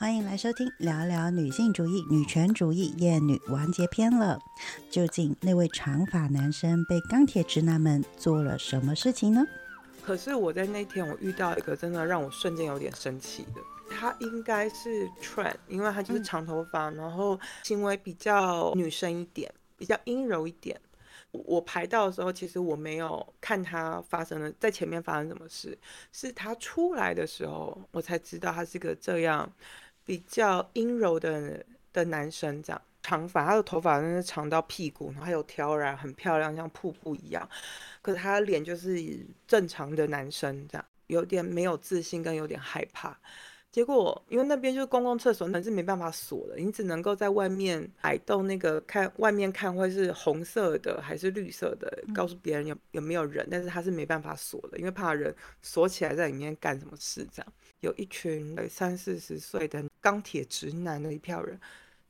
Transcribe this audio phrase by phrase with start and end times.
[0.00, 4.40] 欢迎来收听聊聊女性主义、女权主义厌女完结篇了。
[4.90, 9.44] 究竟那位长发男生被钢铁直男们做了什么事情呢？
[10.02, 13.60] 可是我在那天我遇到一个真的让我瞬间有点生气的，
[13.90, 20.80] 他应该是 trend，因为他就是长头发，然后行为比较女生一点，比较阴柔一点。
[21.32, 25.78] 我排到的时候，其实我没有看他发生了在前面发生什么事，
[26.10, 29.48] 是他出来的时候，我才知道他是个这样
[30.04, 32.62] 比较阴柔的的男生。
[32.62, 37.48] 这样长发，他的头发真是长到屁股，然后还有挑染，很漂亮，像瀑布一样。
[38.02, 38.98] 可是他的脸就是
[39.46, 43.18] 正常的男生，这样有点没有自信，跟有点害怕。
[43.72, 55.32] 结果，因为那边就是公共厕所，那是没办法锁的，你只能够在外面摆动那个看外面看会是红色的还是绿色的，告诉别人有有没有人，但是他是没办法锁的，因为怕人
[55.62, 57.24] 锁起来在里面干什么事。
[57.32, 61.58] 这样有一群三四十岁的钢铁直男的一票人，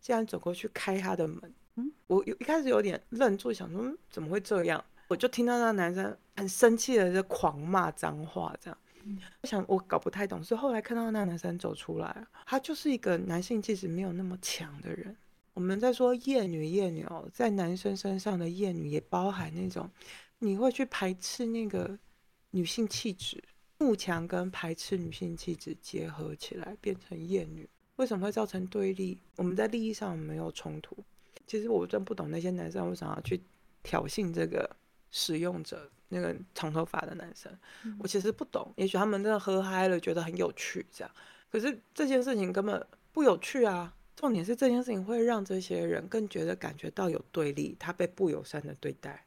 [0.00, 1.54] 竟然走过去开他的门。
[1.76, 4.84] 嗯，我有一开始有点愣住，想说怎么会这样？
[5.08, 8.78] 我就听到那男生很生气的在狂骂脏话，这样。
[9.40, 15.16] 我想我搞不太懂，所以后来看到那个男生走出来，他就是一个男性气质没有那么强的人。
[15.54, 19.90] 我们在说厌女，厌女哦，在男生身上的厌女也包含那种
[20.38, 21.98] 你会去排斥那个
[22.50, 23.42] 女性气质，
[23.80, 29.18] 慕强跟排斥女性气质结合起来变成厌女，为什么会造成对立？
[29.36, 30.96] 我们在利益上没有冲突，
[31.46, 33.40] 其实我真不懂那些男生为什么要去
[33.82, 34.76] 挑衅这个
[35.10, 35.90] 使用者。
[36.12, 37.56] 那个长头发的男生，
[38.00, 41.14] 我其实不懂，也许他们真的喝嗨了，觉得很有趣这样。
[41.48, 43.94] 可是这件事情根本不有趣啊！
[44.16, 49.24] 重点是这件事情会让这些人更觉得感觉到有对立，他被不友善的对待。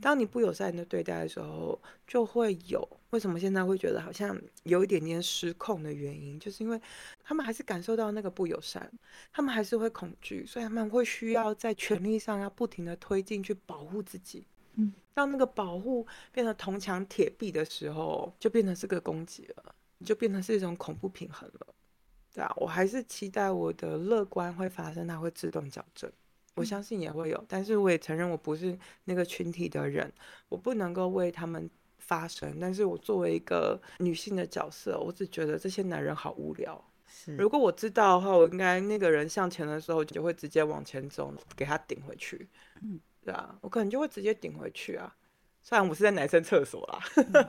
[0.00, 6.80] 当你不友善的对待的时候，就会有为什么现在会觉得好像有一点点失控的原因，就是因为
[7.22, 8.90] 他们还是感受到那个不友善，
[9.32, 14.46] 他们还是会恐惧，所以他们会需要在权力上要不停的推进去保护自己。
[14.74, 21.66] 嗯，当那个保护变成铜墙铁壁的时候，就变成是个攻击了，就变成是一种恐怖平衡了。
[22.32, 26.10] 对啊，我还是期待我的乐观会发生，它会自动矫正，
[26.60, 27.44] 我相信也会有。
[27.48, 30.12] 但是我也承认我不是那个群体的人，
[30.48, 32.58] 我不能够为他们发声。
[32.60, 36.82] 但是我作为一个女性的角色，我只觉得这些男人好无聊。
[37.06, 42.48] 是，如果我知道的话，我应该那个人向前的时候就会直接往前走，给他顶回去。
[42.82, 43.00] 嗯。
[43.22, 45.14] 对啊，我可能就会直接顶回去啊。
[45.60, 46.98] 虽然我是在男生厕所啦，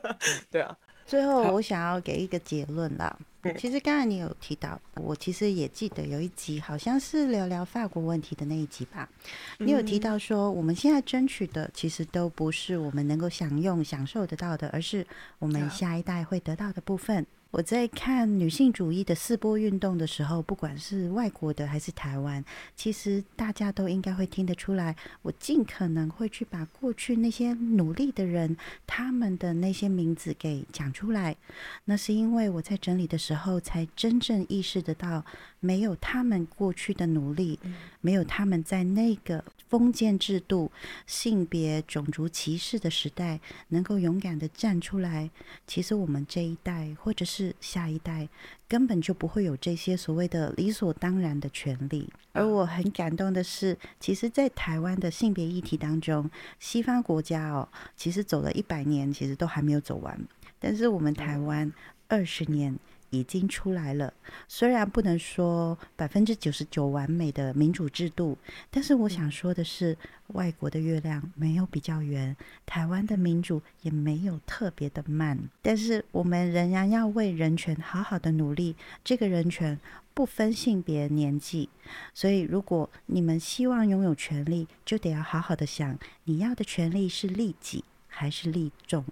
[0.51, 0.78] 对啊。
[1.06, 3.17] 最后，我想要给一个结论啦。
[3.57, 9.09] 其实刚才你有提到，我其实也记得有一集，好像是聊聊法国问题的那一集吧。
[9.57, 15.06] 你有提到说，我们现在争取的其实都不是我们能够享用、享受得到的，而是
[15.40, 17.25] 我们下一代会得到的部分。
[17.51, 22.44] 我在看女性主义的四波运动的时候，不管是外国的还是台湾，
[22.78, 24.95] 其实大家都应该会听得出来。
[25.22, 28.56] 我尽可能会去把过去那些努力的人，
[28.88, 31.35] 他们的那些名字给讲出来。
[31.84, 35.25] 那是因为我在整理的时候，才真正意识得到，
[35.61, 37.57] 没有他们过去的努力，
[38.01, 40.72] 没有他们在那个封建制度、
[41.07, 43.39] 性别、种族歧视的时代，
[43.69, 45.31] 能够勇敢的站出来。
[45.66, 48.27] 其实我们这一代，或者是是下一代
[48.67, 56.29] 根本就不会有这些所谓的理所当然的权利，而我很感动的是，其实，在台湾的性别议题当中，
[56.59, 60.19] 西方国家哦，其实走了一百年，其实都还没有走完，
[60.59, 61.72] 但是我们台湾
[62.09, 62.78] 二十年。
[63.11, 64.11] 已经出来了，
[64.47, 68.38] 虽然不能说百分之九十九完美的民主制度，
[68.69, 69.95] 但是我想说的是，
[70.27, 72.35] 外国的月亮没有比较圆，
[72.66, 78.75] 台湾的民主也没有特别的慢，但是我们仍然要为人权好好的努力。
[79.03, 79.78] 这个人权
[80.13, 81.69] 不分性别、年纪，
[82.13, 89.03] 所以如果你们希望拥有权利，就得要好好的想，你要的权利是利己还是利众。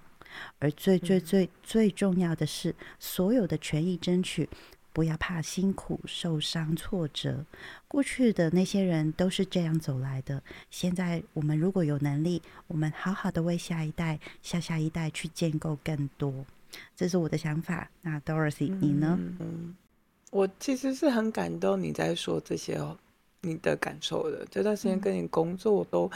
[0.60, 4.50] 而最最最最重要的是，所有的权益争取，
[4.92, 7.46] 不要怕辛苦、受伤、挫折。
[7.88, 10.42] 过去的那些人都是这样走来的。
[10.70, 16.34] 现在我们如果有能力，我们好好的为下一代、下下一代去建构更多。
[16.96, 17.90] 这是我的想法。
[18.02, 19.18] 那 Dorothy，你呢？
[19.40, 19.76] 嗯，
[20.32, 22.98] 我其实是很感动你在说这些哦，
[23.42, 24.46] 你的感受的。
[24.52, 26.12] 这段时间跟你工作，我都。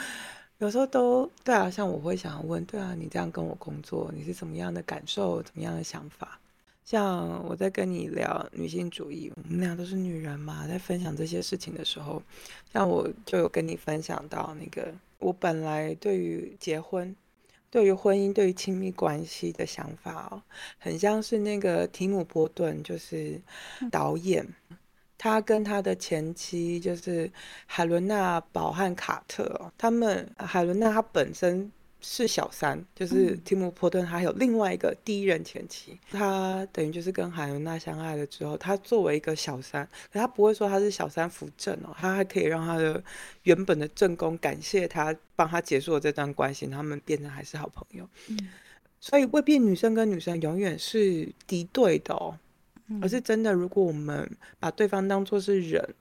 [0.64, 6.40] 有时候都对啊，像我会想要问，对啊，你这样跟我工作，你是怎么样的感受，怎么样的想法？
[6.86, 12.24] 像我在跟你聊女性主义，我们俩都是女人嘛，在分享这些事情的时候，
[12.72, 17.14] 像我就有跟你分享到那个，我本来对于结婚、
[17.70, 20.42] 对于婚姻、对于亲密关系的想法哦，
[20.80, 23.42] 很像是那个提姆·波顿，就是
[23.92, 24.48] 导演。
[25.24, 27.32] 他跟他的前妻就是
[27.66, 31.72] 海伦娜·保汉卡特，他们海伦娜她本身。
[32.06, 43.02] 是小三，就是提姆·波顿，还有另外一个第一任前妻，他等于就是跟海伦娜相爱了之后，他作为一个小三，可他不会说他是小三扶正哦，他还可以让他的
[43.44, 48.06] 原本的正宫感谢他帮他结束了这段关系，他们变成还是好朋友。
[48.28, 48.50] 嗯，
[49.00, 52.38] 所以未必女生跟女生永远是敌对的哦，
[53.02, 55.96] 而是真的，如果我们把对方当作是人。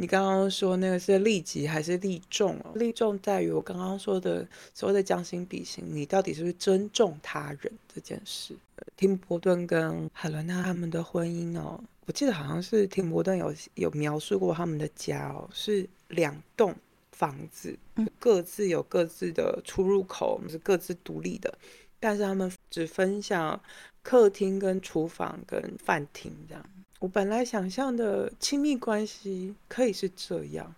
[0.00, 2.70] 你刚刚说那个是利己还是利众哦？
[2.76, 8.54] 利众在于我刚刚说的所谓的将心比心，你到底是不是尊重他人这件事？
[8.96, 16.72] 提姆·波顿跟海伦娜他们的婚姻哦，我记得好像是提姆·波顿有有描述过他们的家哦，是两栋
[17.10, 17.76] 房子，
[18.20, 21.52] 各自有各自的出入口，是各自独立的，
[22.00, 23.60] 但是他们只分享
[24.02, 26.64] 客厅跟厨房跟饭厅这样。
[27.00, 30.74] 我本来想象的亲密关系可以是这样，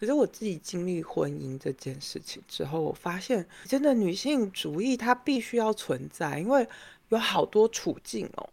[0.00, 6.66] 可是我自己经历婚姻这件事情之后，我发现真的女性主义它必须要存在，因为
[7.10, 8.48] 有好多处境哦。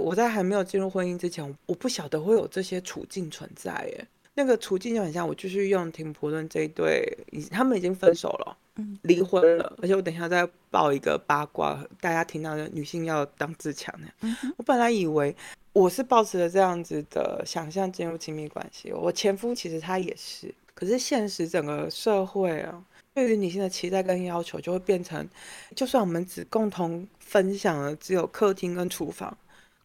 [0.00, 3.86] 我在还没有进入婚姻之前，我不晓得会有这些处境存在。
[3.88, 4.08] 耶。
[4.34, 7.16] 那个处境就很像我就是用廷普顿这一对，
[7.50, 14.36] 他们已经分手了，嗯，离婚了，而且我等一下再报一个八卦，大家听到的女性要当自强那样。
[14.56, 15.34] 我本来以为。
[15.74, 22.80] 我是抱持着这样子的想象进入亲密关系，我前夫其实他也是，可是现实整个社会啊，
[23.12, 25.28] 对于女性的期待跟要求就会变成，
[25.74, 29.36] 就算我们只共同分享了只有客厅跟厨房，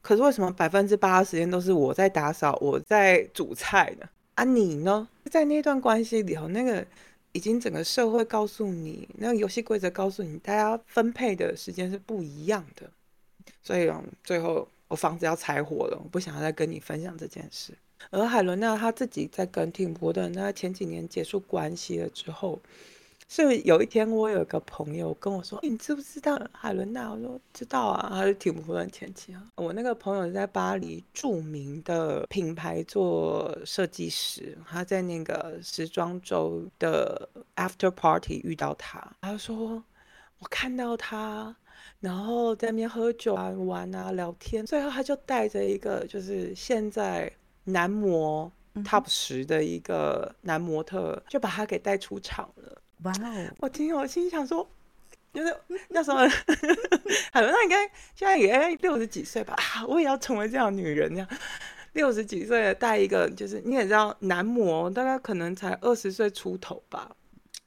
[0.04, 4.08] 可是为什么百分之八十时间都是我在打扫，我在煮菜呢？
[4.40, 5.08] 啊，你呢？
[5.30, 6.86] 在那段关系里头，那个
[7.34, 12.90] 已经整个社会告诉你，那个游戏规则告诉你，大家分配的时间是不一样的，
[13.62, 13.92] 所以
[14.24, 14.68] 最后。
[14.90, 17.72] 我房子要拆火了，我不想要再跟你分享这件事。
[18.10, 22.60] 而海伦娜她自己在跟蒂姆·波顿，那前几年结束关系了之后，
[23.32, 39.84] 是有一天我有一个朋友跟我说：“你知不知道海伦娜？”我说：“知道啊，她是蒂姆·波顿前妻啊。”我那个朋友在巴黎著名的品牌做设计师，他在那个时装周的 After Party 遇到他，他说
[40.40, 41.56] ：“我看到他。”
[42.02, 47.32] 然后在那边喝酒啊、玩啊、聊天，最后他就带着一个就是现在
[47.66, 52.82] 男模 top 十的一个男模特，就把他给带出场了。
[53.04, 53.56] 哇哦！
[53.60, 54.70] 我听我心想说，
[55.34, 55.56] 就是
[55.90, 56.18] 那时候
[57.32, 59.54] 海伦那应该现在也六十几岁吧？
[59.58, 61.28] 啊，我也要成为这样女人，这样
[61.94, 67.16] 六十几岁带一个，就是你也知道男模大概可能才二十岁出头吧。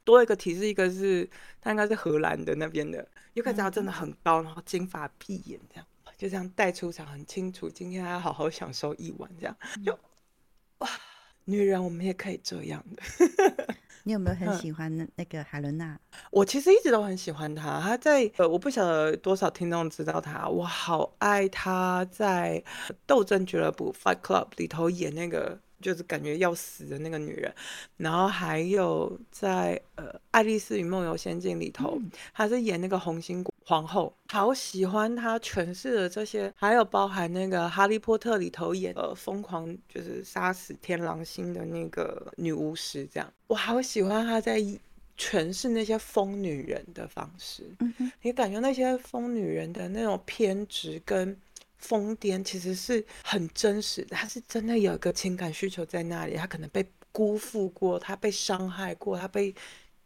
[0.04, 1.28] 多一个提示，一个是
[1.60, 3.06] 他应该是荷兰的那边的。
[3.34, 5.86] 又看到真的很高，然后金发碧眼这样，
[6.18, 7.70] 就这样带出场很清楚。
[7.70, 9.98] 今天要好好享受一晚，这样就
[10.78, 10.88] 哇，
[11.44, 13.76] 女人我们也可以这样的。
[14.04, 15.98] 你有没有很喜欢那那个海伦娜？
[16.30, 17.80] 我其实一直都很喜欢她。
[17.80, 22.62] 她在呃，我不晓得多少听众知道她，我好爱她在
[23.06, 25.60] 《斗争俱乐部》（Fight Club） 里头演那个。
[25.82, 27.52] 就是感觉要死的那个女人，
[27.96, 32.00] 然后还有在呃《爱丽丝与梦游仙境》里头，
[32.32, 43.32] 她是演那个红心皇后，好喜欢她诠释的这些，还有包含那个《哈利波特》里头演呃疯狂就是杀死天狼星的那个女巫师，这样。
[43.48, 44.58] 我好喜欢她在
[45.18, 47.64] 诠释那些疯女人的方式，
[48.22, 51.36] 你感觉那些疯女人的那种偏执跟。
[51.82, 59.52] 疯癫其实是很真实的，他是真的有一个情感需求在那里，他可能被辜负过，他被伤害过，他被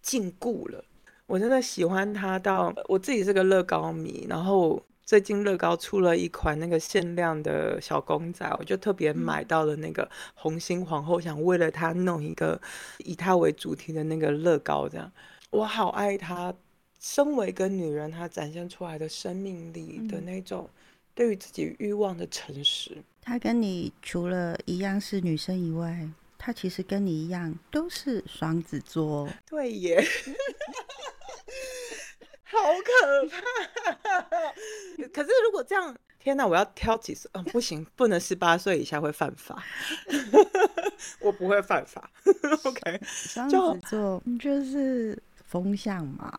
[0.00, 0.82] 禁锢了。
[1.26, 12.58] 我真的喜欢他到我自己是个乐高迷，然后最近乐高出了一款那个限量的小公仔，我就特别买到了那个红心皇后，想为了他弄一个
[12.98, 15.12] 以他为主题的那个乐高，这样
[15.50, 16.54] 我好爱他，
[16.98, 20.70] 身为一个女人，她展现出来的生命力的那种。
[21.16, 26.06] 对于自己欲望的诚实，他跟你除了一样是女生以外，
[26.36, 29.26] 他其实跟你一样都是双子座。
[29.48, 29.98] 对耶，
[32.44, 33.40] 好可怕！
[35.08, 37.30] 可是如果这样，天哪，我要挑几岁？
[37.32, 39.64] 嗯，不行，不能十八岁以下会犯法。
[41.20, 42.10] 我不会犯法。
[42.64, 43.56] OK，双子
[43.88, 45.18] 座就是。
[45.46, 46.32] 风向嘛，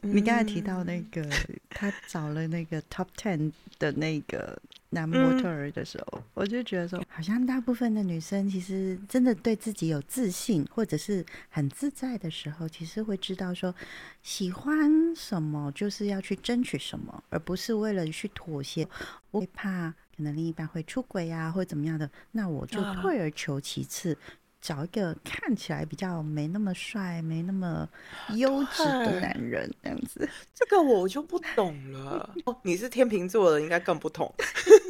[0.00, 1.24] 你刚才提到那个
[1.68, 13.74] 他找了那个 Top Ten 的那个男模特儿的时候，我就觉得说，好像大部分的女生其实真的对自己有自信或者是很自在的时候，其实会知道说，
[14.22, 18.88] 喜欢什么就是要去争取什么，而不是为了去妥协。
[19.30, 19.94] 我怕。
[20.16, 24.14] 可能另一半会出轨啊，或者怎么样的，那我就退而求其次，
[24.60, 27.88] 找一个看起来比较没那么帅、没那么
[28.34, 30.28] 优质的男人，这样子。
[30.54, 32.34] 这个我就不懂了。
[32.44, 34.32] 哦， 你是天秤座的，应该更不懂。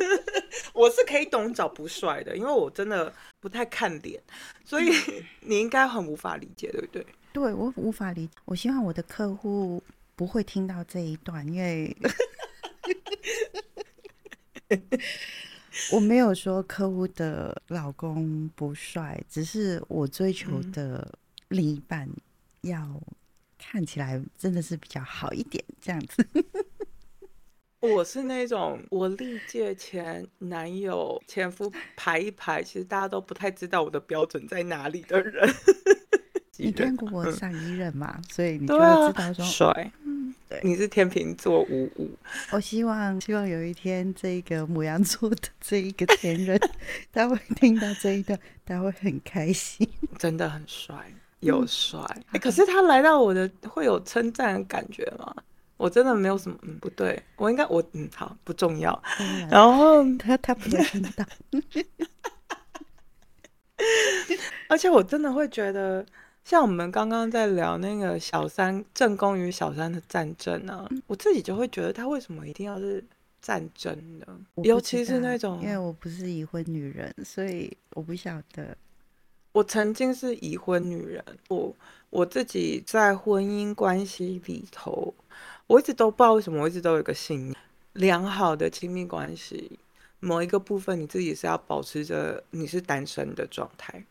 [0.75, 4.21] 我是可以懂找不帅的，因为我真的不太看脸，
[4.65, 4.93] 所以
[5.41, 7.07] 你应该很无法理解，对不对？
[7.33, 8.33] 对我无法理解。
[8.45, 9.83] 我希望我的客户
[10.17, 11.97] 不会听到这一段，因为
[15.93, 21.19] 我没有说客户的老公不帅，只是我追求的
[21.49, 22.09] 另一半
[22.63, 23.01] 要
[23.59, 26.27] 看起来真的是比较好一点，这样子。
[27.81, 35.49] 我是那种我历届前男友、前夫排一排，其实大家都不太知道我的标准在哪里的人。
[36.59, 38.21] 你见过我上一任嘛？
[38.29, 39.93] 所以你就会知道说帅。
[40.00, 40.00] 嗯，
[40.51, 42.11] 对，你是天秤座五五。
[42.51, 46.59] 我希望希望有一天这个母羊座的这一个前任，
[47.13, 49.89] 他会听到这一段，他会很开心。
[50.19, 50.97] 真的很帅，
[51.39, 52.01] 又帅。
[52.33, 55.33] 哎，可是他来到我的会有称赞的感觉吗？
[55.77, 59.01] 我真的没有什么，嗯，不对，我应该我嗯好不重要，
[59.49, 61.25] 然后他他不会听到，
[64.69, 66.05] 而且我真的会觉得，
[66.45, 73.05] 像我们刚刚在聊那个小三正宫与小三的战争啊，我自己就会觉得他为什么一定要是
[73.41, 74.27] 战争呢？
[74.65, 78.77] 尤其是那种，因为我不是已婚女人，所以我不晓得。
[79.53, 81.75] 我曾经是已婚女人，我
[82.09, 85.15] 我自己在婚姻关系里头。
[85.67, 87.57] 我一直都不知道为什么，我一直都有一个信念：
[87.93, 89.79] 良好的亲密关系，
[90.19, 94.05] 某一个部分你自己是要保持着你是单身的状态。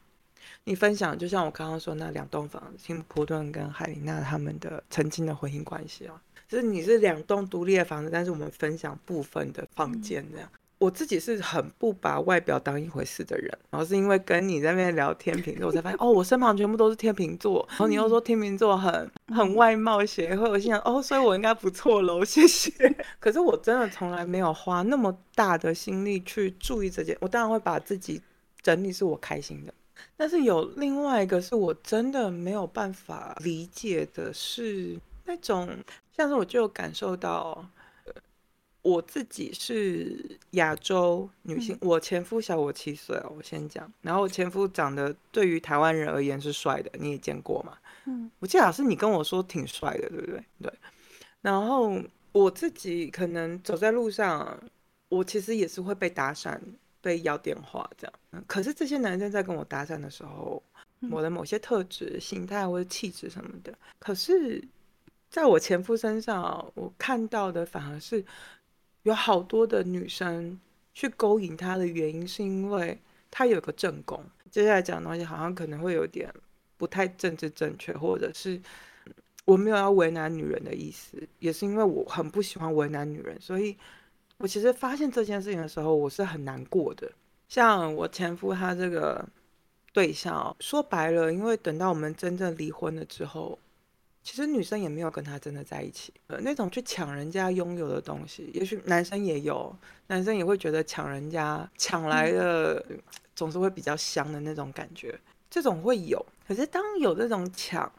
[0.65, 10.49] 你分享，就像我刚刚说那两栋房子，辛普顿跟海琳娜他们的曾经的婚姻关系啊，就是你是两栋独立的房子，但是我们分享部分的房间这样。
[10.77, 17.65] 我自己是很不把外表当一回事的人，然后是因为跟你在那边聊天秤座，我才发现 哦，我身旁全部都是天秤座。
[17.71, 22.71] 然后你又说天秤座很很外貌协会，我心想哦，所以我应该不错喽，谢谢。
[23.19, 28.21] 可是我真的从来没有花那么大的心力去注意这件，我当然会把自己
[28.61, 29.73] 整理是我开心的，
[30.17, 35.69] 但是有另外一个是我真的没有办法理解的是那种，
[36.15, 37.65] 像是我就感受到。
[38.81, 43.91] 我自己是亚洲女性，我前夫小我七岁哦，我先讲。
[44.01, 47.77] 然后我前夫长得对于台湾人而言是帅的，你也见过嘛？
[48.05, 50.43] 嗯，我记得老师你跟我说挺帅的，对不对？
[50.61, 50.73] 对。
[51.41, 52.01] 然后
[52.31, 54.57] 我自己可能走在路上，
[55.09, 56.57] 我其实也是会被搭讪、
[57.01, 58.43] 被要电话这样。
[58.47, 60.61] 可是这些男生在跟我搭讪的时候，
[61.11, 64.63] 我的某些特质、形态或者气质什么的，可是
[65.29, 68.23] 在我前夫身上，我看到的反而是。
[69.03, 70.59] 有好多的女生
[70.93, 72.99] 去勾引他的原因，是因为
[73.31, 74.21] 他有个正宫。
[74.51, 76.31] 接下来讲的东西好像可能会有点
[76.75, 78.61] 不太政治正确，或者是
[79.45, 83.75] 我没有要为难女人的意思，也是因为我很不喜欢为难女人，所以
[84.39, 87.11] 我其实发现这件事情的时候，我是很难过的。
[87.49, 89.27] 像我前夫他这个
[89.91, 93.59] 对象，说白了，因为等到我们真正离婚了之后。
[94.21, 99.73] 其实女生也没有跟他真的在一起，呃，那种去抢人家拥有的东西，也许男生也有，
[100.07, 102.85] 男生也会觉得抢人家抢来的
[103.33, 105.17] 总是会比较香的那种感觉，
[105.49, 106.23] 这种会有。
[106.47, 107.91] 可是当有这种抢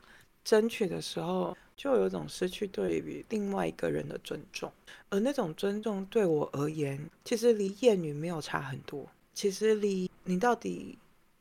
[0.44, 4.73] 争取的时候，就有种失去对于另外一个人的尊重，
[5.09, 9.06] 而那种尊重对我而言，其实离厌女没有差很多。
[9.32, 10.99] 其实离你到底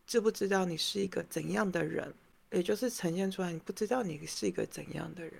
[0.07, 2.13] 知不知道你是一个怎样的人？
[2.51, 5.33] 也就是呈现出来，你不知道你是一个怎样的人，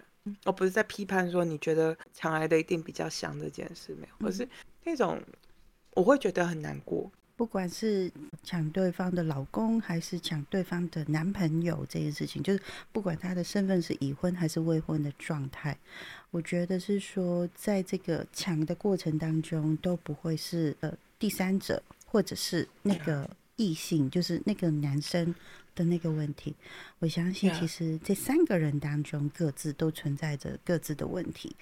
[0.43, 4.47] 而不是在批判说你觉得抢来的一定比较香这件事没有，而是
[4.83, 5.19] 那种
[5.95, 7.09] 我会觉得很难过。
[7.39, 8.11] 不管是
[8.43, 15.77] 抢对方的老公，还是抢对方的男朋友这件事情，就是不管他的身份是已婚还是未婚的状态，
[16.31, 25.33] 我觉得是说在这个抢的过程当中，都不会是呃第三者或者是那个异性，就是那个男生。
[25.75, 26.53] 的那个问题，
[26.97, 31.55] 我相信其实这三个人当中各自都存在着各自的问题。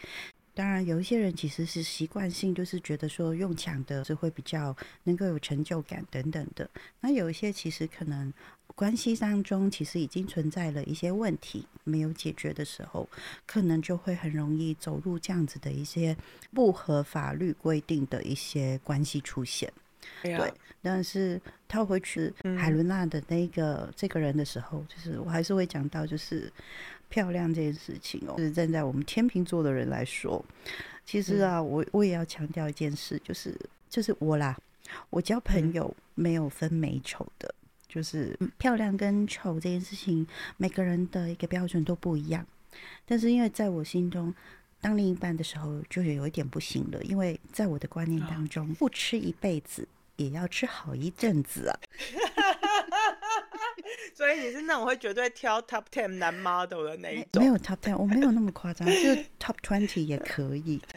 [0.57, 6.67] 当然，有一些人其实是习惯性，就是觉得说用抢的是会比较能够有成就感等等的。
[6.99, 8.33] 那有一些其实可能
[8.75, 13.07] 关系当中其实已经存在了一些问题没有解决的时候，
[13.45, 16.17] 可能就会很容易走入这样子的一些
[16.51, 19.71] 不合法律规定的一些关系出现。
[20.23, 26.51] 对，但是套回去海伦娜的那个这个人的时候，就是我还是会讲到，就是
[27.09, 28.35] 漂亮这件事情哦。
[28.37, 30.43] 是站在我们天秤座的人来说，
[31.05, 33.57] 其实啊，我我也要强调一件事，就是
[33.89, 34.57] 就是我啦，
[35.09, 37.53] 我交朋友没有分美丑的，
[37.87, 42.45] 就是漂亮跟丑这件事情，每个人的一个标准都不一样。
[43.05, 44.33] 但是因为在我心中，
[44.79, 49.87] 当另一半的时候，就有一点不行了，因为在我的观念当中，不吃一辈子
[50.17, 51.79] 也要吃好一阵子啊。
[54.13, 57.41] 所以你是那种会绝对挑 top ten 男 model 的那一种？
[57.41, 58.94] 没有 top ten，我没有那么夸张，就
[59.39, 60.82] top twenty 也可以。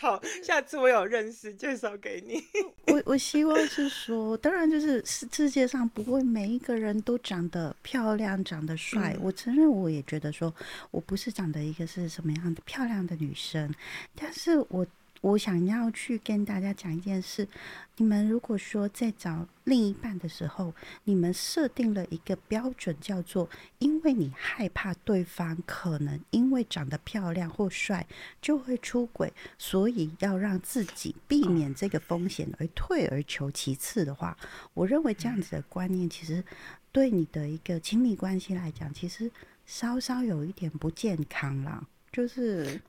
[0.00, 2.42] 好，下次我有认识介绍给你。
[2.86, 9.16] 我我希望是说，当然就是世世界上不会每一个人都长得漂亮、长得帅。
[9.20, 10.54] 我承认，我也觉得说
[10.92, 13.74] 我不是长得一个是什么样的漂亮的女生，
[14.14, 14.86] 但是我。
[15.20, 17.48] 我想要去跟大家讲一件事：
[17.96, 20.72] 你们如果说在找另一半的时候，
[21.04, 23.48] 你们设定了一个标准，叫做
[23.78, 28.06] 因为你害怕对方可能因为长得漂亮或帅
[28.40, 34.36] 就会出轨，所以要让自己避免这个风险而退而求其次的话，
[34.74, 36.44] 我认为这样子的观念其实
[36.92, 39.30] 对你的一个亲密关系来讲，其实
[39.66, 42.80] 稍稍有一点不健康啦，就是。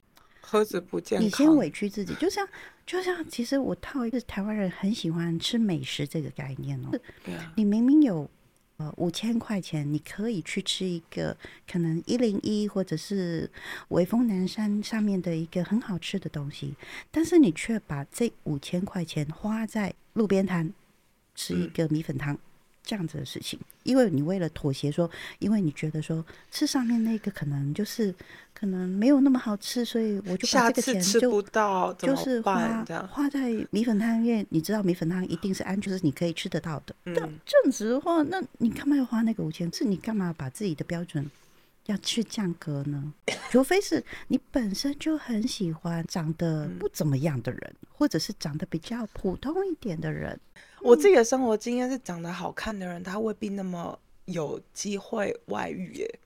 [0.50, 1.26] 何止不健康？
[1.26, 2.48] 你先委屈自己，就像
[2.84, 7.00] 就像，其实我套一个台湾人很喜欢吃美食这个概念哦。
[7.56, 8.28] 你明明有
[8.78, 11.38] 呃五千块钱，你可以去吃一个
[11.72, 13.48] 可能一零一或者是
[13.90, 16.74] 威风南山上面的一个很好吃的东西，
[17.12, 20.74] 但是你却把这五千块钱花在路边摊
[21.36, 22.36] 吃一个米粉汤。
[22.90, 28.12] 这样子的事情，因为你为了妥协，说因为你觉得说吃上面那个可能就是
[28.52, 31.40] 可能没有那么好吃，所以我就把这个钱就
[32.00, 36.96] 就是花花在米粉汤，因为你知道米粉汤一定是安全，是你可以吃得到的。
[37.04, 37.16] 但
[37.46, 39.72] 正直的话，那你干嘛要花那个五千？
[39.72, 41.30] 是你干嘛把自己的标准
[41.86, 43.14] 要去降格呢？
[43.52, 50.40] 除非是你本身就很喜欢长得不怎么样的人，或者是长得比较普通一点的人。
[50.82, 56.20] 我自己的生活经验是，长得好看的人，他未必那么有机会外遇耶，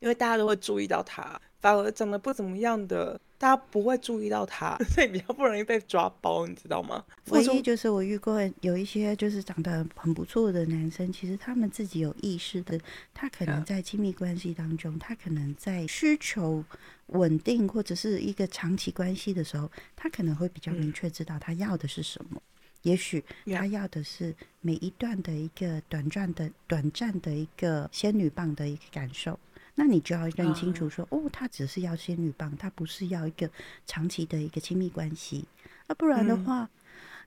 [0.00, 7.04] 因为大家都会注意到他，反而长得不怎么样的，大家不会注意到他， 所以比较不容易被抓包，你知道吗？
[7.30, 12.78] 唯一就是我遇过有一些就是长得很不错的男生，其实他们自己有意识的，
[13.14, 16.62] 他可能在亲密关系当中，他可能在需求
[17.06, 22.42] 稳定或者是一个长期关系的时候，他可能会比较明确知道他要的是什么。
[22.84, 29.38] 也许他要的是每一段的一个短暂的、短暂的一个仙女棒的一个感受，
[29.74, 33.50] 那你就要认清楚说，哦，他只是要仙女棒，他不是要一个
[33.84, 35.44] 长期的一个亲密关系。
[35.88, 36.70] 那不然的话，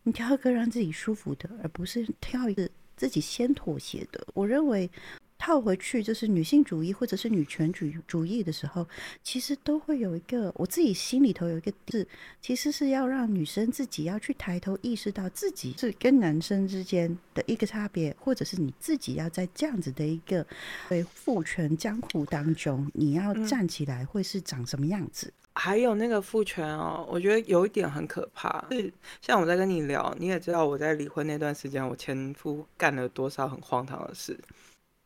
[0.03, 4.25] 你挑一个让自己舒服的，而不是挑一个自己先妥协的。
[4.33, 4.89] 我认为。
[5.37, 8.87] 套回去就是女性主义或者是女权主主义的时候，
[9.23, 12.07] 其实都会有一个我自己心里头有一个字，
[12.41, 20.45] 其实是要让女生自己要去抬头意识到自己是跟男生之间的一个差别，或者是你自己要在这样子的一个
[20.89, 25.31] 对父权江湖当中，你要站起来会是长什么样子？
[25.53, 34.39] 还有那个父权哦，我觉得有一点很可怕，是像我在跟你聊，你也知道我在离婚那段时间，我前夫干了多少很荒唐的事。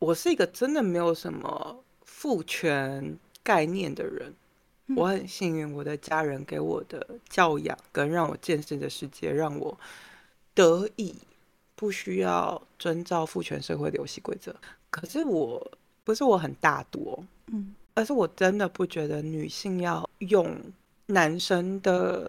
[0.02, 4.34] 我是一个真的没有什么父权概念的人，
[4.96, 9.78] 我很幸运，我的家人给我的教养跟让我见识的世界，让我
[10.54, 11.14] 得以
[11.76, 14.52] 不需要遵照父权社会的游戏规则。
[14.90, 15.70] 可是我
[16.02, 20.52] 不是我很大度，嗯，而是我真的不觉得女性要用
[21.06, 22.28] 男生的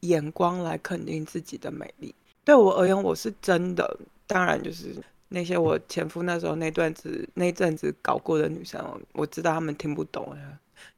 [0.00, 2.14] 眼光来肯定自己的美丽。
[2.44, 4.94] 对我而言，我是真的，当然就是。
[5.28, 10.34] 那些我前夫那时候那段子那阵子搞过的女生，我知道他们听不懂，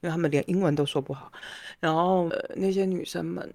[0.01, 1.33] 因为他们连英文都说不好。
[1.81, 3.53] 然后那些女生们，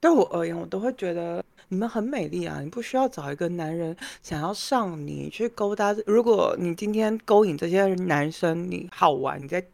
[0.00, 5.94] 对我而言，我都会觉得你们很美丽啊，你不需要找一个男人想要上你去勾搭。
[6.06, 9.64] 如果你今天勾引这些男生，你好玩，你在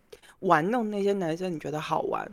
[0.40, 2.29] 玩弄那些男生，你觉得好玩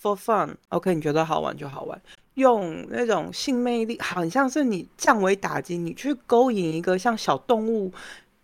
[0.00, 2.00] ，for fun，OK，你觉得好玩就好玩。
[2.34, 7.92] 用那种性魅力，好像是你降维打击，你去勾引一个像小动物、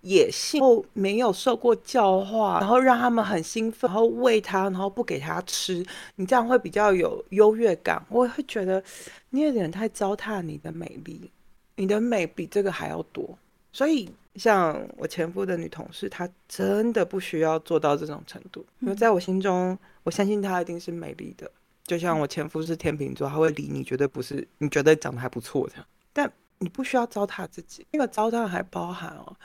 [0.03, 5.85] 野性后没有受过教化，然后让他们很兴奋，然后喂它，然后不给它吃，
[6.17, 8.01] 你这样会比较有优越感。
[8.09, 8.83] 我会觉得
[9.31, 11.31] 你有点太糟蹋你的美丽，
[11.77, 13.37] 你的美比这个还要多。
[13.73, 21.51] 所以像我前夫的女同事，她真的不需要做到这种程度，因为在我心中，我相信她一定是美丽的。
[21.85, 25.87] 就像我前夫是天秤座，他会理你，绝对不是你觉得长得还不错这样。
[26.13, 29.37] 但你不需要糟蹋自己，那个糟蹋还包含哦，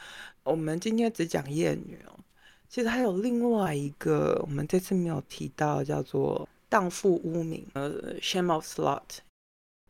[0.43, 2.19] 我们今天只讲艳女哦，
[2.69, 9.01] 其实还有另外一个，我们这次没有提到，叫做荡妇污名，呃，shame of slut。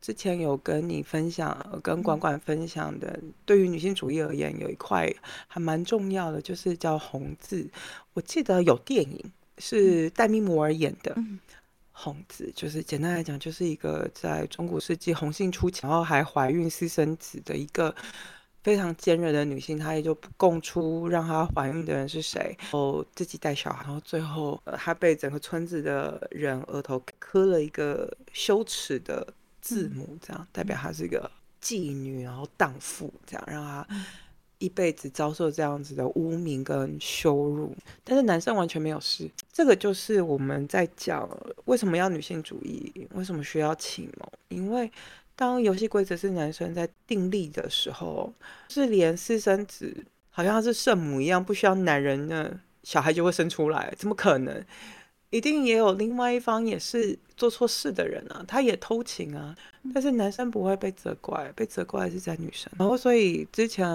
[0.00, 5.12] 之前有跟你分享，跟管管分享的，对于女性主义而言，有一块
[5.48, 7.68] 还蛮重要的，就是叫红字。
[8.12, 11.16] 我记得有电影是戴咪摩尔演的，
[11.98, 17.94] 红子就是简单来讲，就是一个在中古世纪红杏出墙，然后还怀孕私生子的一个。
[18.62, 29.24] 非常坚韧的女性，她也就不供出让她怀孕的人是谁，然后自己带小孩，然后最后她被整个村子的人额头刻了一个羞耻的
[29.60, 31.30] 字母，这样代表她是一个
[31.62, 33.86] 妓女，然后荡妇，这样让她
[34.58, 37.74] 一辈子遭受这样子的污名跟羞辱。
[38.02, 41.28] 但是男生完全没有事，这个就是我们在讲
[41.66, 44.90] 为什么要女性主义，为什么需要启蒙，因为。
[45.38, 48.32] 当游戏规则是男生在定立的时候，
[48.70, 49.94] 是连私生子
[50.30, 54.64] 好像是圣母一样，不需要男人的小孩就会生出来，怎么可能？
[55.30, 59.54] 一定也有另外一方也是做错事的人啊，他也偷情啊，
[59.92, 62.70] 但是男生不会被责怪，被责怪是在女生。
[62.78, 63.88] 然后，所以之前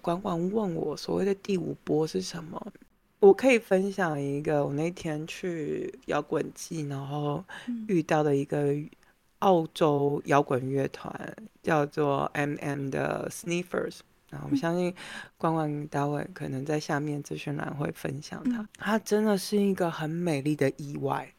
[0.00, 2.72] 管管问我所谓的第五波是什么，
[3.20, 7.44] 我可以分享一个我那天去摇滚季，然后
[7.88, 8.74] 遇到的一个。
[9.40, 14.94] 澳洲摇滚乐团叫做 M.M 的 Sniffers，啊，我们相信
[15.36, 21.32] 关关大卫可能在下面资讯栏会分享他，他真的是一个很美丽的意外。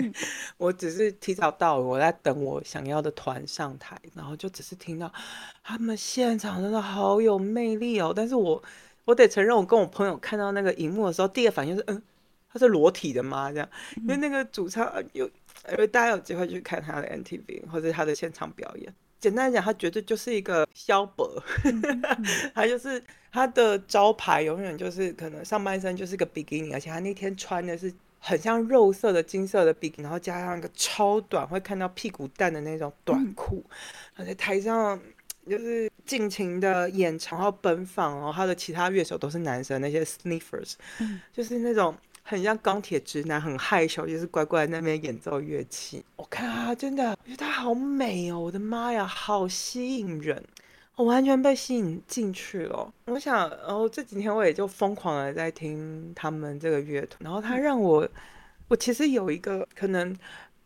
[0.56, 5.12] 我只是提早到，我在等我想要的团上台，然后就只是听到
[5.62, 8.12] 他们现场真的好有魅力哦。
[8.14, 8.62] 但是我
[9.04, 12.02] 我得承认，我跟我朋友看到那个荧幕的时候，第一个反应是嗯，
[12.52, 13.52] 他是裸体的吗？
[13.52, 15.30] 这样，因为那个主唱有。
[15.72, 21.42] 因为大家有机会去看他的 NTV 或者他的现场表演，简单来讲，他绝对就是一个萧伯，
[22.54, 23.02] 他就是
[23.32, 33.64] 他的招牌，永远就是可能上半身就是个比基尼，而且他那天穿的是很像肉色的金色的比基尼，然后加上一个超短会看到屁股蛋的那种短裤，
[34.16, 35.00] 他在台上
[35.48, 40.74] 就是尽情的演唱，然后奔放，然后他的其他乐手都是男生，那些 sniffers，
[41.32, 41.94] 就是那种。
[42.28, 46.04] 很像钢铁直男，很害羞，就是乖乖在那边演奏乐器。
[46.16, 48.38] 我看啊，真的，我觉得她好美哦！
[48.38, 50.44] 我的妈呀，好吸引人，
[50.96, 52.92] 我完全被吸引进去了。
[53.06, 58.06] 我想，然后这几天我也就疯狂的在听他们这个乐团，然后他让我，
[58.68, 60.14] 我其实有一个可能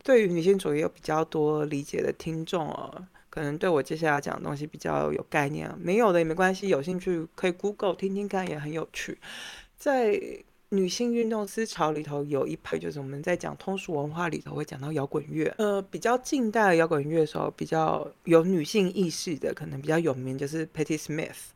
[0.02, 9.16] 对于女性主义有比较多理解的听众哦，可能对我接下来讲的东西比较有概念，没有的也没关系，有兴趣可以 Google 听听看，也很有趣，
[9.76, 10.20] 在。
[10.72, 15.54] 女性运动思潮里头有一派，就是我们在讲通俗文化里头会讲到摇滚乐。
[15.58, 21.50] 呃，比较近代的摇滚乐手，比较有女性意识的，可能比较有名就是 Patti Smith。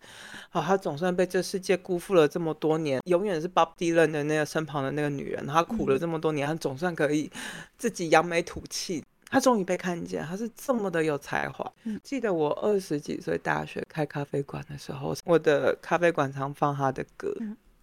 [0.50, 5.46] 好，她总算被这世界辜负了这么多年，永远是 Bob Dylan 的那个身旁的那个女人。
[5.46, 7.30] 她苦了这么多年，她总算可以
[7.78, 9.02] 自己扬眉吐气。
[9.30, 11.72] 她终于被看见，她是这么的有才华。
[12.02, 17.34] 记得我二十几岁大学开咖啡馆的时候，我的咖啡馆常放她的歌。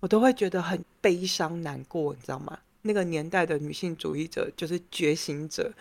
[0.04, 2.60] 我都会觉得很悲伤难过，你知道吗？
[2.82, 5.72] 那个年代的女性主义者就是觉醒者，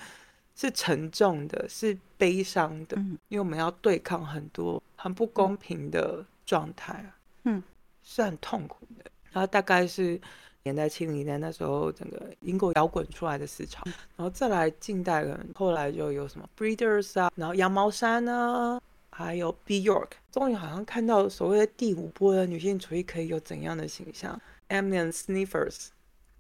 [0.54, 7.04] 是沉重的，是悲伤的，因为我们要对抗很多很不公平的状态，
[7.42, 7.61] 嗯，
[8.04, 9.11] 是很痛苦的。
[9.32, 10.20] 然后大概是
[10.62, 13.82] 年代七零年代那时候，整个英国摇滚出来的市场，
[14.14, 18.80] 然后再来近代人，后来就有什么 Breeders 啊，然后羊毛衫啊。
[19.14, 24.40] 还有 B York，终于好像看到所谓的第五波的女性主义可以有怎样的形象。
[24.70, 25.88] And Sniffers，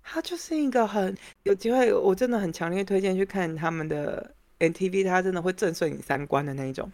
[0.02, 6.90] 她就是一个很有机会，我真的很强烈推荐去看他们的 NTV，它真的会震碎你三观的那一种。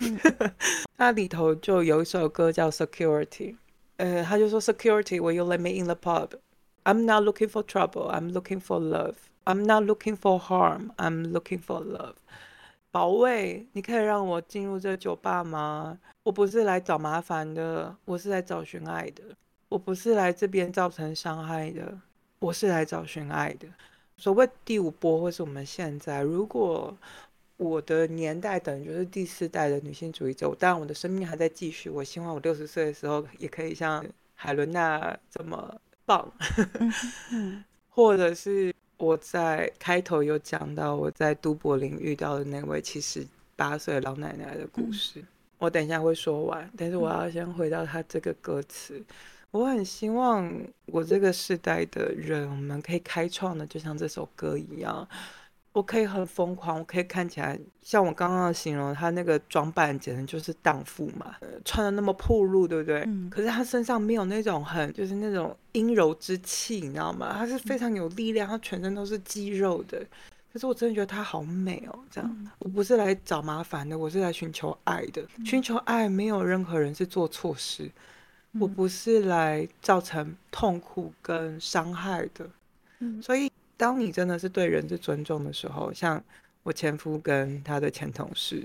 [0.96, 3.54] 它里头就有一首歌叫 Security，
[3.98, 9.14] 呃，他就说 Security，Will you let me in the pub？I'm not looking for trouble，I'm looking for love。
[9.44, 12.16] I'm not looking for harm，I'm looking for love。
[12.98, 15.96] 保卫，你可以让我进入这酒吧吗？
[16.24, 19.22] 我不是来找麻烦的，我是来找寻爱的。
[19.68, 21.96] 我不是来这边造成伤害的，
[22.40, 23.68] 我是来找寻爱的。
[24.16, 26.92] 所谓第五波，或是我们现在，如果
[27.56, 31.88] 我的年代等于就是第四代的女性主义者，当然我的生命还在继续。
[31.88, 36.28] 我希望我六十岁的时候也可以像海伦娜这么棒，
[37.90, 38.74] 或者是。
[38.98, 45.24] 我在开头有讲到我在都柏林遇到的那位七十八岁老奶奶的故事，
[45.56, 49.02] 我等一下会说完，但是我要先回到他这个歌词。
[49.50, 50.52] 我很希望
[50.86, 55.08] 我这个时代的人，我们可以开创的，就像这首歌一样。
[55.72, 63.04] 我可以很疯狂，我可以看起来像我刚刚形容他那个装扮，简直就是荡妇嘛，穿的那么暴露，对不对？
[63.06, 63.30] 嗯。
[63.30, 67.34] 可是他身上没有那种很，就是那种阴柔之气，你知道吗？
[67.38, 70.04] 他是非常有力量，他全身都是肌肉的。
[70.52, 71.98] 可是我真的觉得她好美哦。
[72.10, 75.22] 这样，我不是来找麻烦的，我是来寻求爱的。
[75.44, 77.88] 寻求爱，没有任何人是做错事。
[78.58, 82.48] 我不是来造成痛苦跟伤害的。
[83.00, 83.47] 嗯所以，
[83.78, 86.22] 当你真的是对人是尊重的时候，像
[86.62, 88.62] 我前夫跟他的前同事，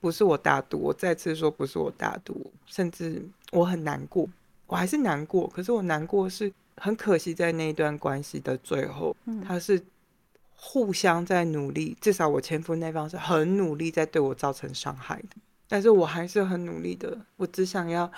[0.00, 4.26] 不是我大度，我再次说不是我大度，甚至我很难过，
[4.66, 5.46] 我还是难过。
[5.48, 9.82] 可是我难过是很可惜，在那一段关系的最后，他是
[10.54, 15.36] 互相在努力，至少我前夫那方是很努力在对我造成伤害的，
[15.68, 18.10] 但是我还是很努力的，我只想要。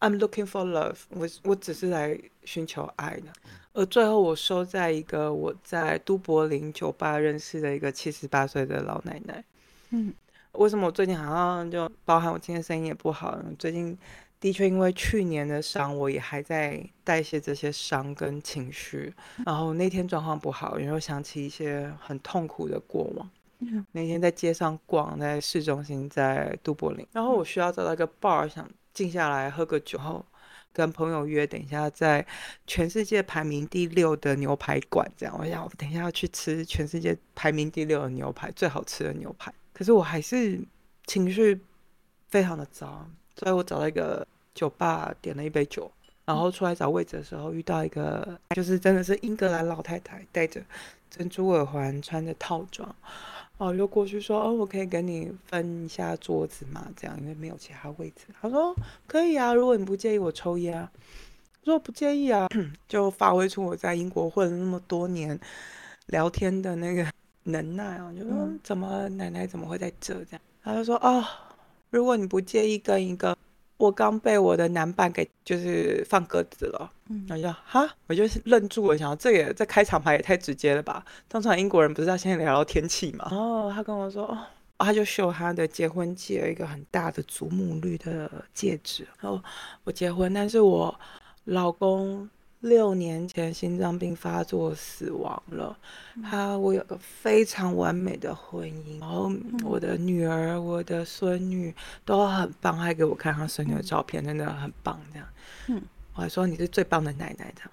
[0.00, 3.32] I'm looking for love，我我只是来寻求爱的，
[3.74, 9.44] 而最后我收在一个我在都柏林酒吧认识的一个七十八岁的老奶奶。
[9.90, 10.14] 嗯，
[10.52, 13.38] 为什么我最近好像就包含我今天声音也不好？
[13.58, 13.98] 最近
[14.40, 19.12] 的确因为去年的伤，我也还在代谢这些伤跟情绪。
[19.44, 23.28] 然后那天状况不好，然后想起一些很痛苦的过往。
[23.92, 28.70] 那天在街上逛，在市中心，在都柏林，然后我需要找到一个 bar 想。
[28.92, 30.24] 静下来喝个酒后，
[30.74, 32.26] 跟朋友约，等一下在
[32.66, 39.54] 全世界排名第六的牛排馆，这样我想我等一下要去吃全世界排名第六的牛排，最好吃的牛排。
[39.72, 40.60] 可是我还是
[41.06, 41.58] 情绪
[42.28, 45.90] 非常的糟，所以我找到一个酒吧，点了一杯酒，
[46.24, 50.60] 然后出来找位置的时候，遇到一个就是真的是英格兰老太太，戴着
[51.08, 52.94] 珍珠耳环，穿着套装。
[53.58, 56.88] 哦，就过去说，哦，我可以跟你分一下桌子嘛？
[56.96, 58.26] 这样，因为没有其他位置。
[58.40, 58.74] 他说
[59.06, 60.90] 可以啊，如果你不介意我抽烟啊。
[61.62, 62.48] 我说不介意啊，
[62.88, 65.38] 就发挥出我在英国混了那么多年
[66.06, 67.06] 聊天的那个
[67.44, 70.14] 能耐啊，就说怎么奶奶怎么会在这？
[70.24, 71.24] 这样，他就说哦，
[71.90, 73.36] 如果你不介意跟一个。
[73.76, 81.04] 我刚被我的男伴给就是放鸽子了，嗯，然后就哈，我就愣住了，想这也这开场白也太直接了吧？
[81.28, 83.28] 通常英国人不是要先聊聊天气嘛？
[83.30, 84.38] 哦，他跟我说，哦，
[84.78, 89.42] 他就秀他的结婚戒，一个很大的祖母绿的戒指，然后
[89.84, 90.98] 我结婚，但是我
[91.44, 92.28] 老公。
[92.64, 95.76] 六年前心脏病发作死亡了，
[96.22, 99.30] 他我有个非常完美的婚姻，然后
[99.62, 101.74] 我的女儿、我的孙女
[102.06, 104.98] 都很棒，还给我看他孙女的照片，真的很棒。
[105.12, 105.28] 这样，
[105.68, 105.82] 嗯，
[106.14, 107.52] 我还说你是最棒的奶奶。
[107.54, 107.70] 这样，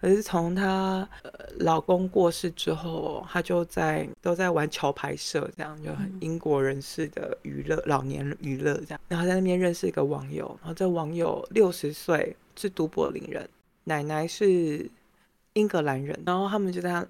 [0.00, 9.00] 可是从她呃老公过世之后，她就在都在玩桥牌社，这样就很英国人士的娱乐老年娱乐这样。
[9.06, 13.46] 然后在那边认识一个网友，然后这网友六十岁，是都柏林人。
[13.84, 14.88] 奶奶是
[15.54, 17.06] 英格兰人，然后他们就在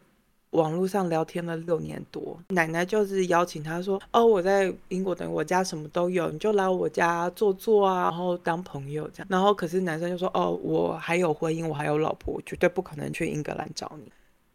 [0.50, 2.38] 网络上聊天了六年多。
[2.48, 14.10] 奶奶就是邀请他说：“哦，我在英国，等于我家什么都有，你就来我家坐坐啊，然后当朋友这样。”然后可是男生就说：“哦，我还有婚姻，我还有老婆，绝对不可能去英格兰找你。”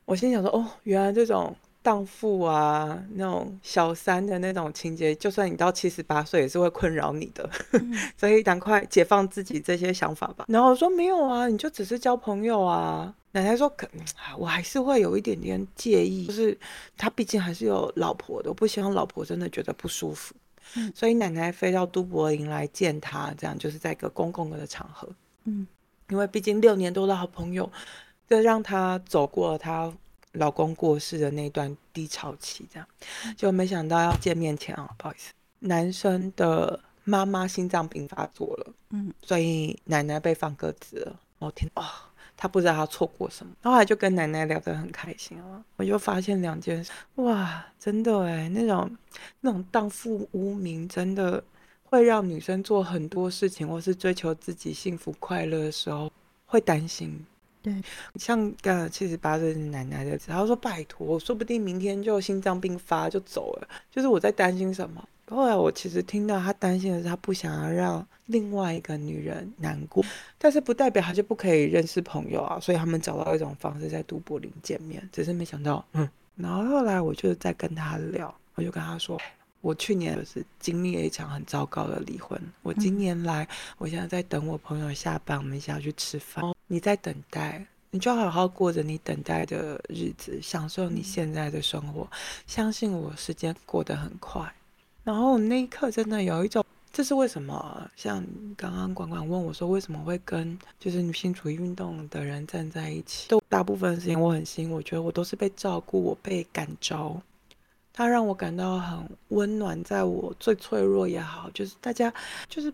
[0.06, 7.48] 我心想说：“哦，原来这种。”荡妇啊，那种小三的那种情节，就算你到七十八岁也是会困扰你的，
[8.18, 10.46] 所以赶快解放自己这些想法吧。
[10.48, 13.14] 然后我说没有啊，你就只是交朋友啊。
[13.34, 13.88] 奶奶说可，
[14.36, 16.58] 我还是会有一点点介意，就是
[16.98, 20.34] 他毕竟还是有老婆的，我不希望老婆真的觉得不舒服。
[20.96, 25.08] 所以奶奶飞到都柏林来见他，这样就是在一个公共的场合。
[25.44, 25.68] 嗯，
[26.10, 27.72] 因为毕竟六年多的好朋友，
[28.28, 29.94] 就让他走过他。
[30.36, 32.88] 老公过世的那段低潮期，这样
[33.36, 41.20] 就没想到要见面前啊，不好意思，男生的妈妈心脏病发作了，嗯，所以奶奶被放鸽子了。
[41.40, 41.84] 我天哦，
[42.38, 45.64] 他不知道他错过什么，后来就跟奶奶聊得很开心啊。
[45.76, 48.98] 我就发现两件事，哇，真的哎，那种
[49.42, 51.44] 那种荡妇无名，真的
[51.84, 56.12] 会让女生做很多事情，或是追求自己幸福快乐的时候
[56.46, 57.26] 会担心。
[57.66, 57.74] 对，
[58.20, 63.68] 像刚七十八岁的奶奶的，他说拜托，说不定明天就心脏病发就走了。
[63.90, 65.04] 就是我在担心什么？
[65.28, 70.06] 后来我其实听到他担心的是，他不想要让另外一个女人难过，
[70.38, 72.60] 但是不代表他就不可以认识朋友啊。
[72.60, 76.08] 所以他们找到一种方式在都柏林见面，只是没想到，嗯。
[76.36, 79.20] 然后后来我就在跟他聊，我就跟他说，
[79.62, 83.48] 我去年就是经历了一场很糟糕的离婚，我今年来，
[83.80, 86.55] 我现在在等我朋友下班，我们一起要去吃饭。
[86.68, 92.08] 你在等待，你就好好过着你等待的日子，享受你现在的生活。
[92.48, 94.52] 相信我，时间过得很快。
[95.04, 97.90] 然后那一刻真的有一种，这是为什么？
[97.96, 98.26] 像
[98.58, 103.30] 刚刚管管问我说，为什么会跟就是女性主义运动的人站在一起？
[103.30, 107.22] 都大部分时间我很幸我觉得我都是被照顾，我被感召，
[107.94, 112.12] 他让我感到很温暖，在我最脆弱也好，就是大家
[112.50, 112.74] 就是。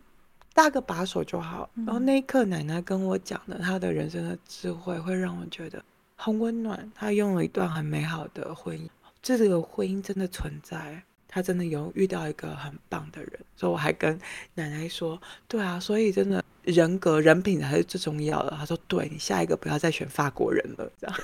[0.54, 1.70] 搭个把手就好。
[1.76, 5.84] 然后那一刻，奶奶跟我讲的她的人生的智慧，会让我觉得
[6.16, 6.92] 很温暖。
[6.94, 8.88] 她用了一段很美好的婚姻，
[9.22, 11.04] 这个婚姻真的存在。
[11.34, 14.20] 她真的有遇到一个很棒的人，所以我还跟
[14.54, 21.16] 奶奶说：“对啊，所以真的人格、人品才是最重要的。”她说：“对你下一个不要再选法国人了。”这样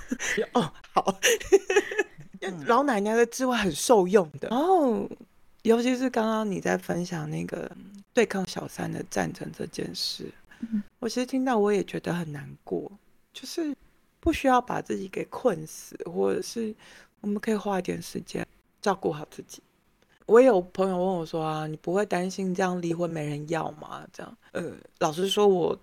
[0.53, 1.19] 哦，好，
[2.67, 4.47] 老奶奶的智慧很受用的。
[4.47, 5.09] 然后，
[5.63, 7.69] 尤其是刚刚你在分享那个
[8.17, 10.25] 对抗小三的战争这件事，
[10.97, 12.91] 我其实听到我也觉得很难过，
[13.31, 13.75] 就是
[14.19, 16.73] 不需要把自己给困死，或者是
[17.21, 18.43] 我们可以花一点时间
[18.81, 19.61] 照顾好自己。
[20.25, 24.03] 我有朋友问我说啊，你不会担心这样离婚没人要吗？
[24.11, 25.79] 这样，呃，老实说，我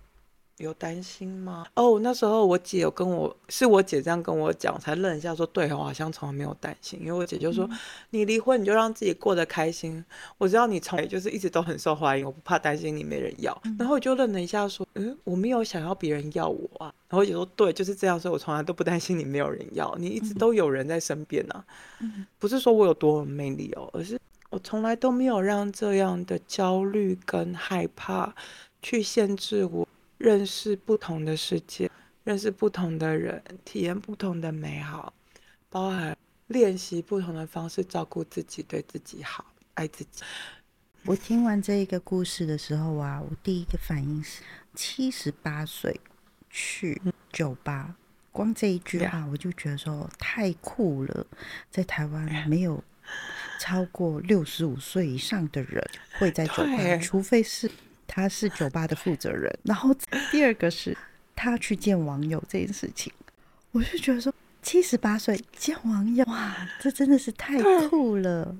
[0.58, 1.66] 有担心吗？
[1.74, 7.68] 哦，那时候我姐有跟我，是我姐这样跟我讲，才愣一下说，对，我好像从来没有担心，因为我姐就说，
[8.10, 10.04] 你离婚你就让自己过得开心。
[10.38, 13.56] 我知道你从来就是一直都很受欢迎，我不怕担心你没人要。
[13.78, 16.94] 然后我就愣了一下说，嗯，我没有想要别人要我啊。
[17.08, 21.64] 然后我姐说，对，就是这样，所以我从来都不担心你没有人要，你一直都有人在身边啊。
[22.38, 24.18] 不是说我有多有魅力哦，而是。
[24.50, 28.32] 我从来都没有让这样的焦虑跟害怕
[28.80, 31.90] 去限制我认识不同的世界、
[32.24, 35.12] 认识不同的人、体验不同的美好，
[35.68, 40.22] 包含练习不同的方式照顾自己、对自己好、爱自己。
[41.04, 44.42] 我听完这一个故事的时候啊，我第一个反应是：
[44.74, 46.00] 七十八岁
[46.48, 47.00] 去
[47.32, 47.96] 酒吧，
[48.32, 51.26] 光这一句话我就觉得说太酷了，
[51.70, 52.82] 在台湾没有。
[53.60, 55.86] 超过六十五岁以上的人
[56.18, 57.70] 会在酒吧，除非是
[58.06, 59.52] 他是酒吧的负责人。
[59.64, 59.94] 然后
[60.30, 60.96] 第二个是
[61.34, 63.12] 他去见网友这件事情，
[63.72, 68.56] 我就觉得说七十八岁见网友，哇，这真的是太酷了，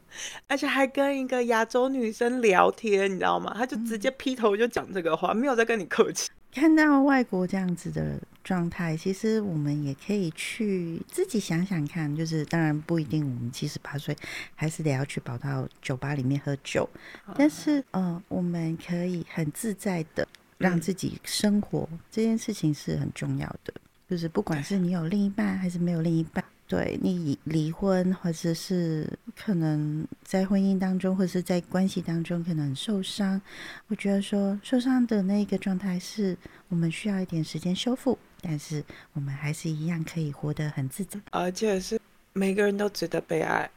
[0.46, 3.54] 而且还跟一个亚洲女生聊天，你知道吗？
[3.56, 6.30] 他就直接劈头就讲这个话，没有在跟你客气。
[6.52, 12.14] 看到外国这样子的状态，其实我们也可以去自己想想看。
[12.14, 14.14] 就是当然不一定，我们七十八岁
[14.54, 16.88] 还是得要去跑到酒吧里面喝酒，
[17.36, 20.28] 但是呃，我们可以很自在的
[20.58, 23.74] 让自己生活，这件事情是很重要的。
[24.08, 26.44] 就是不管是你有另一半还是没有另一半。
[26.66, 33.40] 对你离婚，或者是可能在婚姻当中，或者是在关系当中可能受伤，
[33.88, 36.36] 我觉得说受伤的那个状态是
[36.68, 42.00] 我们需要一点时间修复，但是我们还是一样可以活得很自在，而且是
[42.32, 43.70] 每个人都值得被爱。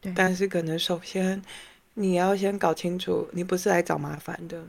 [0.00, 1.40] 对，但是可能首先
[1.92, 4.64] 你要先搞清楚，你不是来找麻烦的，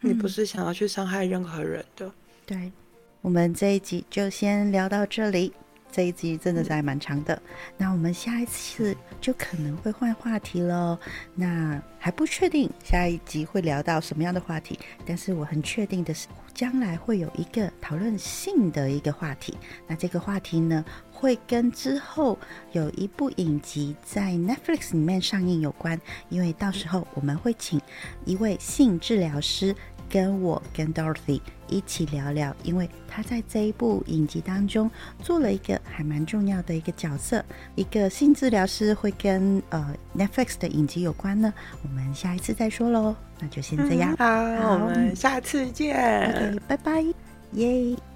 [0.00, 2.12] 你不是想要去伤害任何人的。
[2.44, 2.72] 对，
[3.20, 5.52] 我们这一集就先聊到这里。
[5.92, 7.40] 这一集真的是还蛮长的，
[7.76, 10.98] 那我们下一次就可能会换话题喽。
[11.34, 19.54] 那还不确定下一集会聊到什么样的话题，但是我很确定的是，将来会有一个讨论性的一个话题。
[19.86, 22.38] 那这个话题呢，会跟之后
[22.72, 26.00] 有一部影集在 Netflix 里面上映有关，
[26.30, 27.78] 因为到时候我们会请
[28.24, 29.76] 一位性治疗师。
[30.10, 31.40] 跟我跟 Dorothy
[31.72, 41.52] 一起聊聊，因为他在这一部影集当中做了一个还蛮重要的一个角色，一个性治疗师会跟呃 Netflix 的影集有关呢。
[41.82, 44.14] 我们下一次再说喽，那就先这样。
[44.16, 44.26] 好，
[44.74, 45.96] 我们下次见。
[46.28, 47.04] OK，拜拜，
[47.52, 48.11] 耶。